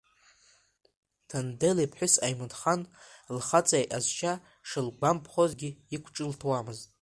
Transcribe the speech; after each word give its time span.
Ҭандел 1.27 1.77
иԥҳәыс 1.85 2.13
Ҟаимҭхан 2.21 2.81
лхаҵа 3.35 3.77
иҟазшьа 3.83 4.33
шылгәамԥхозгьы 4.69 5.69
иқәҿылҭуамызт. 5.95 6.87